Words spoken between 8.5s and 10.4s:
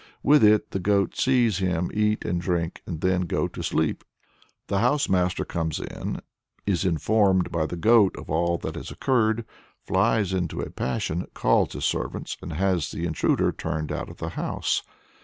that has occurred, flies